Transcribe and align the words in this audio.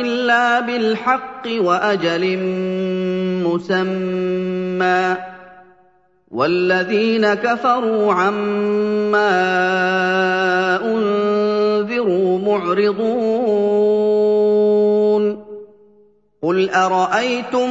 إِلَّا 0.00 0.60
بِالْحَقِّ 0.60 1.44
وَأَجَلٍ 1.58 2.38
مُّسَمًّى 3.46 5.16
ۚ. 5.16 5.18
وَالَّذِينَ 6.30 7.34
كَفَرُوا 7.34 8.12
عَمَّا 8.12 9.30
أُنذِرُوا 10.84 12.38
مُعْرِضُونَ. 12.38 13.48
قُلْ 16.42 16.70
أَرَأَيْتُم 16.70 17.70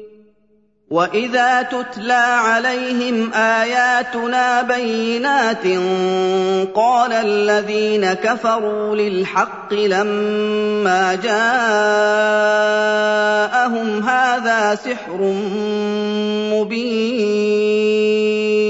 واذا 0.91 1.61
تتلى 1.61 2.13
عليهم 2.13 3.33
اياتنا 3.33 4.61
بينات 4.61 5.65
قال 6.75 7.13
الذين 7.13 8.13
كفروا 8.13 8.95
للحق 8.95 9.73
لما 9.73 11.15
جاءهم 11.15 11.31
هذا 14.03 14.75
سحر 14.75 15.21
مبين 16.51 18.60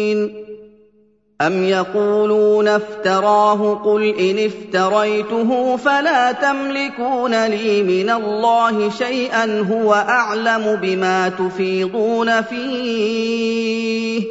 أَمْ 1.48 1.64
يَقُولُونَ 1.64 2.68
افْتَرَاهُ 2.68 3.76
ۖ 3.76 3.78
قُلْ 3.86 4.04
إِنِ 4.04 4.46
افْتَرَيْتُهُ 4.46 5.76
فَلَا 5.78 6.32
تَمْلِكُونَ 6.32 7.46
لِي 7.46 7.84
مِنَ 7.84 8.10
اللَّهِ 8.10 8.90
شَيْئًا 8.90 9.46
ۖ 9.46 9.66
هُوَ 9.72 9.94
أَعْلَمُ 9.94 10.80
بِمَا 10.82 11.30
تُفِيضُونَ 11.30 12.42
فِيهِ 12.42 14.22
ۖ 14.22 14.26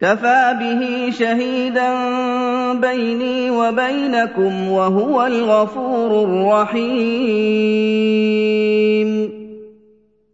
كَفَىٰ 0.00 0.56
بِهِ 0.60 1.10
شَهِيدًا 1.18 1.92
بَيْنِي 2.72 3.50
وَبَيْنَكُمْ 3.50 4.68
ۖ 4.68 4.70
وَهُوَ 4.72 5.26
الْغَفُورُ 5.26 6.22
الرَّحِيمُ 6.24 6.98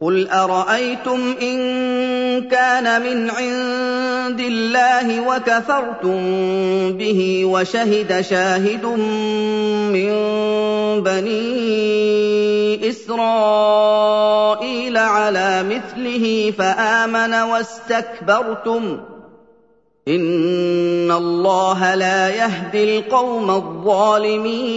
قُلْ 0.00 0.28
أَرَأَيْتُمْ 0.28 1.34
إِن 1.42 1.58
كَانَ 2.52 3.02
مِنْ 3.02 3.30
عِندِ 3.30 4.40
اللَّهِ 4.40 5.20
وَكَفَرْتُم 5.28 6.20
بِهِ 7.00 7.42
وَشَهِدَ 7.44 8.20
شَاهِدٌ 8.20 8.84
مِّن 9.96 10.12
بَنِي 11.00 12.88
إِسْرَائِيلَ 12.88 14.16
عَلَىٰ 14.96 15.62
مِثْلِهِ 15.62 16.52
فَآمَنَ 16.58 17.34
وَاسْتَكْبَرْتُمْ 17.34 18.96
ۖ 18.96 19.00
إِنَّ 20.08 21.10
اللَّهَ 21.10 21.94
لَا 21.94 22.28
يَهْدِي 22.28 22.98
الْقَوْمَ 22.98 23.50
الظَّالِمِينَ 23.50 24.76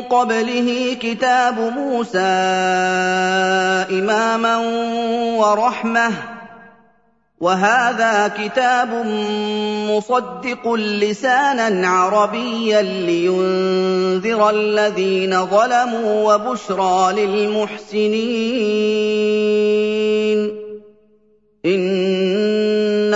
قَبْلِهِ 0.00 0.96
كِتَابُ 1.00 1.58
مُوسَىٰ 1.58 2.18
إِمَامًا 3.90 4.56
وَرَحْمَةً 5.38 6.08
ۚ. 6.10 6.14
وَهَٰذَا 7.40 8.28
كِتَابٌ 8.28 9.06
مُّصَدِّقٌ 9.90 10.72
لِّسَانًا 10.74 11.88
عَرَبِيًّا 11.88 12.82
لِّيُنذِرَ 12.82 14.50
الَّذِينَ 14.50 15.46
ظَلَمُوا 15.46 16.34
وَبُشْرَىٰ 16.34 17.12
لِلْمُحْسِنِينَ. 17.26 18.24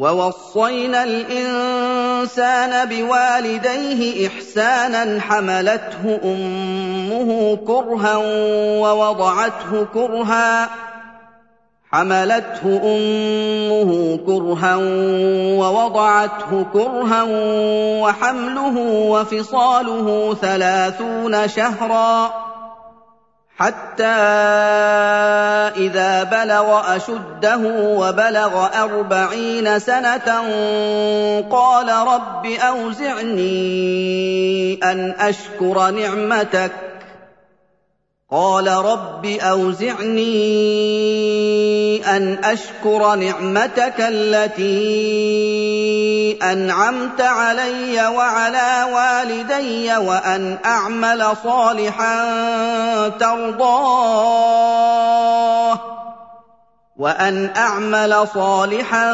وَوَصَّيْنَا 0.00 1.04
الْإِنسَانَ 1.04 2.88
بِوَالِدَيْهِ 2.88 4.28
إِحْسَانًا 4.28 5.20
حَمَلَتْهُ 5.20 6.20
أُمُّهُ 6.24 7.56
كُرْهًا 7.66 8.16
وَوَضَعَتْهُ 8.80 9.86
كُرْهًا 9.94 10.68
حملته 11.92 12.80
أمه 12.84 14.18
كرها 14.26 14.76
ووضعته 15.60 16.66
كرها 16.72 17.22
وحمله 18.02 18.76
وفصاله 19.10 20.34
ثلاثون 20.34 21.48
شهرا 21.48 22.49
حتى 23.60 24.04
إذا 25.76 26.22
بلغ 26.22 26.96
أشده 26.96 27.60
وبلغ 27.76 28.66
أربعين 28.82 29.78
سنة 29.78 30.28
قال 31.50 31.88
رب 31.88 32.46
أوزعني 32.46 33.50
أن 34.82 35.14
أشكر 35.20 35.90
نعمتك 35.90 36.89
قال 38.32 38.68
رب 38.68 39.26
أوزعني 39.26 40.26
أن 42.16 42.44
أشكر 42.44 43.14
نعمتك 43.14 43.94
التي 43.98 44.78
أنعمت 46.42 47.20
علي 47.20 48.06
وعلى 48.06 48.86
والدي 48.94 49.96
وأن 49.96 50.58
أعمل 50.64 51.36
صالحا 51.44 52.28
ترضاه. 53.08 54.20
وأن 57.00 57.50
أعمل 57.56 58.28
صالحا 58.34 59.12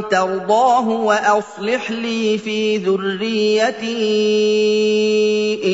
ترضاه 0.00 0.88
وأصلح 0.88 1.90
لي 1.90 2.38
في 2.38 2.76
ذريتي 2.76 3.98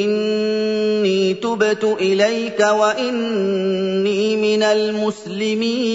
إني 0.05 1.35
تبت 1.35 1.85
إليك 2.01 2.61
وإني 2.61 4.37
من 4.37 4.63
المسلمين. 4.63 5.95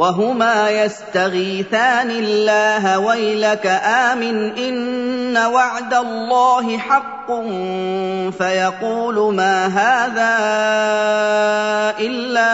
وهما 0.00 0.70
يستغيثان 0.70 2.10
الله 2.10 2.98
ويلك 2.98 3.66
آمن 3.84 4.58
إن 4.58 5.36
وعد 5.36 5.94
الله 5.94 6.78
حق 6.78 7.26
فيقول 8.38 9.34
ما 9.34 9.66
هذا 9.66 10.38
إلا 12.00 12.50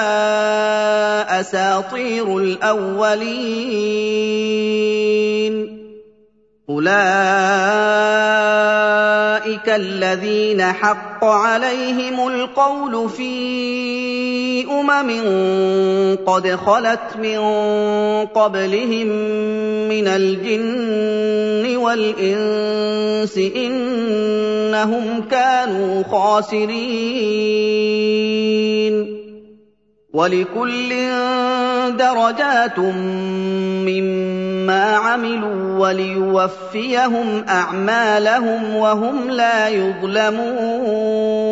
أساطير 1.41 2.39
الأولين. 2.39 3.37
أولئك 6.71 8.07
الذين 9.69 10.63
حق 10.63 11.25
عليهم 11.25 12.29
القول 12.29 13.09
في 13.09 14.67
أمم 14.71 15.11
قد 16.27 16.49
خلت 16.49 17.17
من 17.23 17.39
قبلهم 18.27 19.07
من 19.89 20.09
الجن 20.09 21.77
والإنس 21.77 23.39
إنهم 23.57 25.23
كانوا 25.31 26.03
خاسرين 26.03 26.97
ولكل 30.15 30.89
درجات 31.97 32.79
مما 32.79 34.36
عملوا 34.71 35.79
وليوفيهم 35.79 37.45
أعمالهم 37.49 38.77
وهم 38.77 39.31
لا 39.31 39.69
يظلمون. 39.69 41.47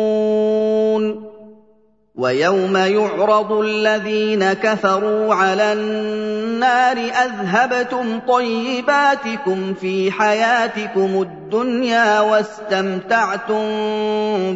ويوم 2.15 2.77
يعرض 2.77 3.51
الذين 3.51 4.53
كفروا 4.53 5.35
على 5.35 5.73
النار 5.73 6.97
أذهبتم 6.97 8.19
طيباتكم 8.27 9.73
في 9.73 10.11
حياتكم 10.11 11.21
الدنيا 11.21 12.19
واستمتعتم 12.19 13.65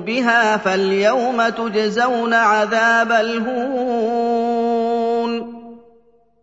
بها 0.02 0.58
فاليوم 0.58 1.50
تجزون 1.50 2.34
عذاب 2.34 3.12
الهون. 3.12 4.49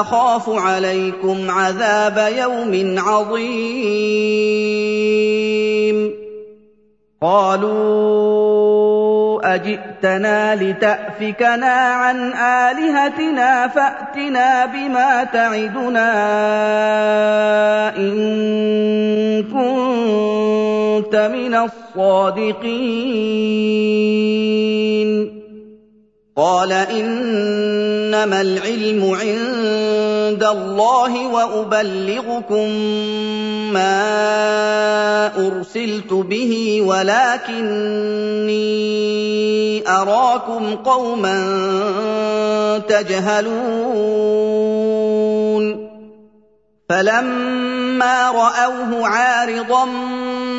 أخاف 0.00 0.48
عليكم 0.48 1.50
عذاب 1.50 2.32
يوم 2.36 2.94
عظيم. 2.98 4.62
قالوا 7.22 8.42
أجئتنا 9.54 10.54
لتأفكنا 10.54 11.74
عن 11.74 12.32
آلهتنا 12.32 13.68
فأتنا 13.68 14.66
بما 14.66 15.24
تعدنا 15.24 16.12
إن 17.96 19.42
كنت 19.42 21.16
من 21.16 21.54
الصادقين. 21.54 22.72
قال 26.36 26.72
إنما 26.72 28.40
العلم 28.40 29.10
عند 29.20 29.61
الله 30.52 31.26
وأبلغكم 31.26 32.68
ما 33.72 35.26
أرسلت 35.46 36.12
به 36.12 36.82
ولكني 36.86 38.62
أراكم 39.88 40.74
قوما 40.74 41.38
تجهلون. 42.88 44.32
فلما 46.88 48.30
رأوه 48.30 49.06
عارضا 49.06 49.84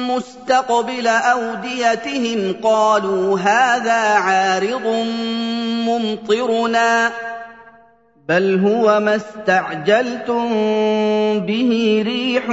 مستقبل 0.09 1.07
أوديتهم 1.07 2.55
قالوا 2.63 3.39
هذا 3.39 4.01
عارض 4.13 4.87
ممطرنا. 5.87 7.11
بل 8.29 8.59
هو 8.59 8.99
ما 8.99 9.15
استعجلتم 9.15 10.49
به 11.39 12.03
ريح 12.05 12.45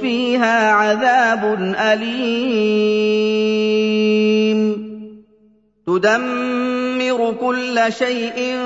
فيها 0.00 0.70
عذاب 0.70 1.74
اليم 1.78 3.30
تدمر 5.86 7.34
كل 7.40 7.92
شيء 7.92 8.56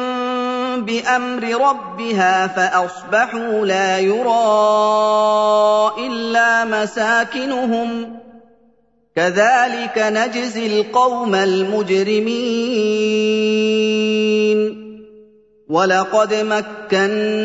بامر 0.79 1.69
ربها 1.69 2.47
فاصبحوا 2.47 3.67
لا 3.67 3.99
يرى 3.99 4.47
الا 6.07 6.65
مساكنهم 6.65 8.17
كذلك 9.17 9.99
نجزي 9.99 10.81
القوم 10.81 11.35
المجرمين 11.35 13.15
وَلَقَدْ 15.69 16.35
مَكَّنَّاهُمْ 16.93 17.39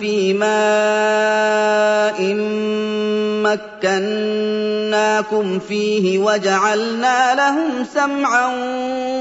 فِي 0.00 0.32
مَاءٍ 0.32 2.20
مَّكَّنَّاكُمْ 3.84 5.58
فِيهِ 5.58 6.18
وَجَعَلْنَا 6.18 7.34
لَهُمْ 7.34 7.84
سَمْعًا 7.84 8.46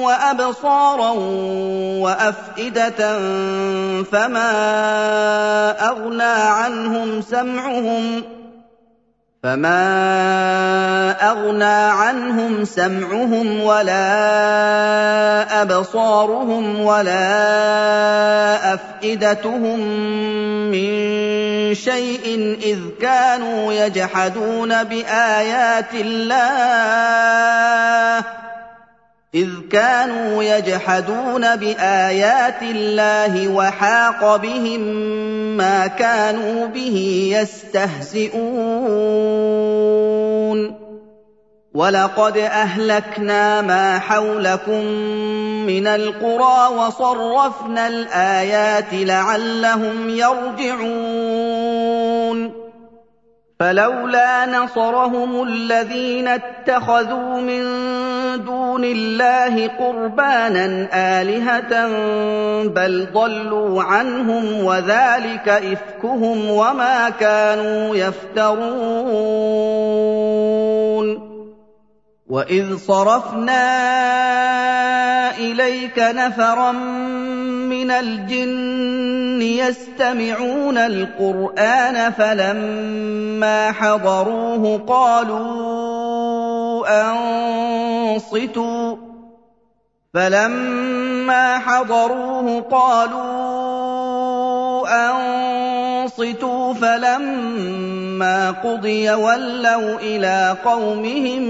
وَأَبْصَارًا 0.01 1.11
وَأَفْئِدَةً 1.99 2.99
فَمَا 4.03 4.51
أَغْنَىٰ 5.89 6.23
عَنْهُمْ 6.47 7.21
سَمْعُهُمْ 7.21 8.21
ۖ 8.21 8.23
فما 9.45 11.11
اغنى 11.21 11.63
عنهم 11.93 12.65
سمعهم 12.65 13.61
ولا 13.61 14.01
ابصارهم 15.61 16.79
ولا 16.81 17.53
افئدتهم 18.73 19.79
من 20.71 20.89
شيء 21.75 22.57
اذ 22.63 22.79
كانوا 23.01 23.73
يجحدون 23.73 24.83
بايات 24.83 25.93
الله 25.93 27.25
إذ 29.35 29.49
كانوا 29.71 30.43
يجحدون 30.43 31.55
بآيات 31.55 32.61
الله 32.61 33.47
وحاق 33.47 34.35
بهم 34.35 34.81
ما 35.57 35.87
كانوا 35.87 36.67
به 36.67 37.29
يستهزئون. 37.39 38.35
ولقد 41.73 42.37
أهلكنا 42.37 43.61
ما 43.61 43.99
حولكم 43.99 44.83
من 45.67 45.87
القرى 45.87 46.75
وصرفنا 46.77 47.87
الآيات 47.87 48.93
لعلهم 48.93 50.09
يرجعون. 50.09 51.55
فلولا 53.59 54.45
نصرهم 54.45 55.43
الذين 55.43 56.27
اتخذوا 56.27 57.41
من 57.41 57.65
دون 58.35 58.83
الله 58.83 59.67
قربانا 59.67 60.87
آلهة 60.93 61.87
بل 62.67 63.07
ضلوا 63.13 63.83
عنهم 63.83 64.63
وذلك 64.63 65.49
إفكهم 65.49 66.49
وما 66.49 67.09
كانوا 67.09 67.95
يفترون. 67.95 68.65
وإذ 72.29 72.77
صرفنا 72.77 73.65
إليك 75.39 75.99
نفرا 75.99 76.71
من 76.71 77.91
الجن 77.91 79.41
يستمعون 79.41 80.77
القرآن 80.77 82.11
فلما 82.11 83.71
حضروه 83.71 84.77
قالوا 84.87 86.05
أنصتوا 88.15 88.95
فلما 90.13 91.59
حضروه 91.59 92.61
قالوا 92.61 93.65
أنصتوا 95.09 96.73
فلما 96.73 98.51
قضي 98.51 99.11
ولوا 99.13 99.99
إلى 99.99 100.57
قومهم 100.65 101.43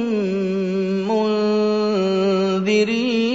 منذرين. 2.56 3.35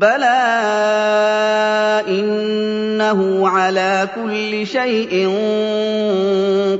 بَلَىٰ 0.00 0.40
إِنَّهُ 2.08 3.48
عَلَىٰ 3.48 4.08
كُلِّ 4.14 4.66
شَيْءٍ 4.66 5.28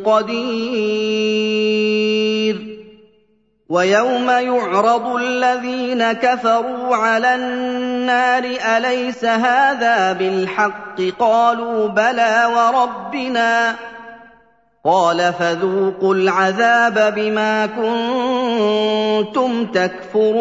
قَدِيرٌ 0.04 1.50
وَيَوْمَ 3.68 4.30
يُعْرَضُ 4.30 5.06
الَّذِينَ 5.16 6.12
كَفَرُوا 6.12 6.96
عَلَى 6.96 7.34
النَّارِ 7.34 8.44
أَلَيْسَ 8.76 9.24
هَٰذَا 9.24 10.12
بِالْحَقِّ 10.12 10.96
ۖ 11.00 11.12
قَالُوا 11.18 11.88
بَلَىٰ 11.88 12.46
وَرَبِّنَا 12.56 13.72
ۚ 13.72 13.76
قَالَ 14.84 15.32
فَذُوقُوا 15.38 16.14
الْعَذَابَ 16.14 17.14
بِمَا 17.14 17.66
كُنتُمْ 17.66 19.66
تَكْفُرُونَ 19.66 20.40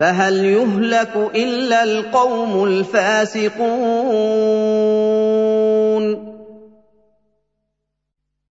فهل 0.00 0.44
يهلك 0.44 1.16
إلا 1.34 1.84
القوم 1.84 2.64
الفاسقون 2.64 3.54